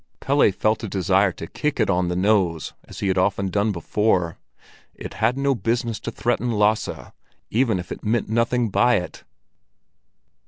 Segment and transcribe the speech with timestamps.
[0.19, 3.71] Pelle felt a desire to kick it on the nose as he had often done
[3.71, 4.39] before;
[4.95, 7.11] it had no business to threaten Lasse,
[7.51, 9.23] even if it meant nothing by it.